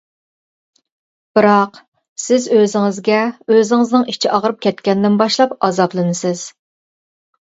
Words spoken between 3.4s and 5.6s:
ئۆزىڭىزنىڭ ئىچى ئاغرىپ كەتكەندىن باشلاپ